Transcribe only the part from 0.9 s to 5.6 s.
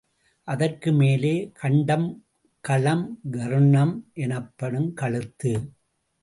மேலே கண்டம், களம் கர்ணம் எனப்படும் கழுத்து.